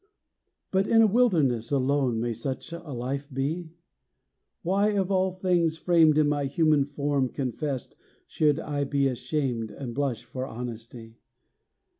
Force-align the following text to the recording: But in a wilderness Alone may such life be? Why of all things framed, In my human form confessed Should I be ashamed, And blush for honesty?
But 0.71 0.87
in 0.87 1.03
a 1.03 1.05
wilderness 1.05 1.69
Alone 1.69 2.19
may 2.19 2.33
such 2.33 2.73
life 2.73 3.31
be? 3.31 3.69
Why 4.63 4.95
of 4.97 5.11
all 5.11 5.29
things 5.31 5.77
framed, 5.77 6.17
In 6.17 6.27
my 6.27 6.45
human 6.45 6.85
form 6.85 7.29
confessed 7.29 7.95
Should 8.25 8.59
I 8.59 8.83
be 8.83 9.07
ashamed, 9.07 9.69
And 9.69 9.93
blush 9.93 10.23
for 10.23 10.47
honesty? 10.47 11.19